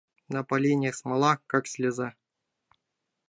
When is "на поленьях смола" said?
0.35-1.33